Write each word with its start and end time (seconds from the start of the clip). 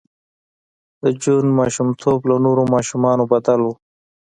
د 1.01 1.03
جون 1.21 1.45
ماشومتوب 1.59 2.19
له 2.29 2.35
نورو 2.45 2.63
ماشومانو 2.75 3.23
بدل 3.33 3.59
و 3.63 3.67